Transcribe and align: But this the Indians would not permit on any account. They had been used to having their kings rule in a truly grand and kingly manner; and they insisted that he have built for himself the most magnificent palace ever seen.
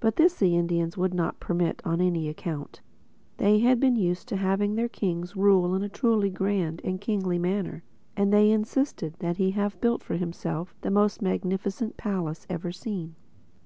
But 0.00 0.16
this 0.16 0.34
the 0.34 0.54
Indians 0.54 0.98
would 0.98 1.14
not 1.14 1.40
permit 1.40 1.80
on 1.82 1.98
any 2.02 2.28
account. 2.28 2.82
They 3.38 3.60
had 3.60 3.80
been 3.80 3.96
used 3.96 4.28
to 4.28 4.36
having 4.36 4.74
their 4.74 4.86
kings 4.86 5.34
rule 5.34 5.74
in 5.74 5.82
a 5.82 5.88
truly 5.88 6.28
grand 6.28 6.82
and 6.84 7.00
kingly 7.00 7.38
manner; 7.38 7.82
and 8.14 8.34
they 8.34 8.50
insisted 8.50 9.14
that 9.20 9.38
he 9.38 9.52
have 9.52 9.80
built 9.80 10.02
for 10.02 10.16
himself 10.18 10.74
the 10.82 10.90
most 10.90 11.22
magnificent 11.22 11.96
palace 11.96 12.46
ever 12.50 12.70
seen. 12.70 13.14